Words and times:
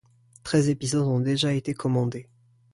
Treize 0.43 0.69
épisodes 0.69 1.05
ont 1.05 1.19
déjà 1.19 1.53
été 1.53 1.75
commandés. 1.75 2.27